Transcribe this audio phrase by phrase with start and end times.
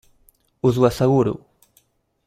[0.69, 1.35] Us ho asseguro.